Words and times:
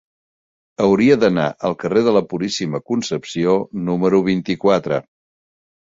Hauria 0.85 1.17
d'anar 1.23 1.45
al 1.69 1.77
carrer 1.85 2.03
de 2.09 2.15
la 2.17 2.25
Puríssima 2.33 2.83
Concepció 2.91 3.57
número 3.91 4.27
vint-i-quatre. 4.33 5.05